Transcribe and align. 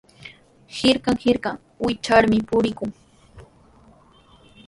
Hirkan 0.77 1.15
hirkan 1.25 1.57
wichyarmi 1.85 2.39
purikuu. 2.47 2.91